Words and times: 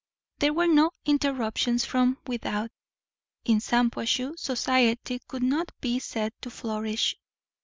There 0.39 0.51
were 0.53 0.65
no 0.65 0.89
interruptions 1.05 1.85
from 1.85 2.17
without. 2.25 2.71
In 3.45 3.59
Shampuashuh, 3.59 4.39
society 4.39 5.21
could 5.27 5.43
not 5.43 5.71
be 5.79 5.99
said 5.99 6.33
to 6.41 6.49
flourish. 6.49 7.15